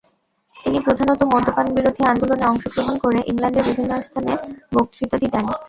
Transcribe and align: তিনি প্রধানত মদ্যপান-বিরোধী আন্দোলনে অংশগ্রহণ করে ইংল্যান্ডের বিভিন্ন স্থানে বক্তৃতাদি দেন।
তিনি 0.55 0.77
প্রধানত 0.79 1.21
মদ্যপান-বিরোধী 1.33 2.01
আন্দোলনে 2.03 2.45
অংশগ্রহণ 2.45 2.95
করে 3.03 3.19
ইংল্যান্ডের 3.31 3.67
বিভিন্ন 3.69 3.91
স্থানে 4.01 4.31
বক্তৃতাদি 4.73 5.27
দেন। 5.33 5.45